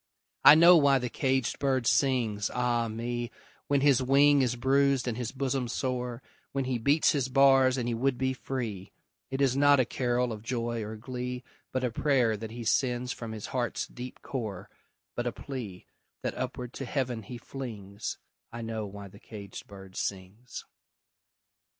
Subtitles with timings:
[0.43, 3.29] I know why the caged bird sings, ah me,
[3.67, 7.87] When his wing is bruised and his bosom sore, When he beats his bars and
[7.87, 8.91] he would be free;
[9.29, 13.11] It is not a carol of joy or glee, But a prayer that he sends
[13.11, 14.71] from his heart's deep core,
[15.13, 15.85] But a plea,
[16.23, 18.17] that upward to Heaven he flings
[18.51, 20.65] I know why the caged bird sings!